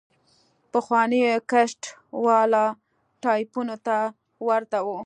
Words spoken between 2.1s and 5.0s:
والا ټايپونو ته ورته وه.